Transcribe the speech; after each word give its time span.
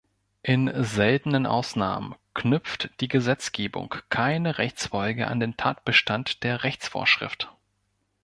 In 0.41 0.71
seltenen 0.83 1.45
Ausnahmen 1.45 2.15
knüpft 2.33 2.89
die 3.01 3.07
Gesetzgebung 3.07 3.93
keine 4.09 4.57
Rechtsfolge 4.57 5.27
an 5.27 5.39
den 5.39 5.57
Tatbestand 5.57 6.41
der 6.41 6.63
Rechtsvorschrift. 6.63 7.55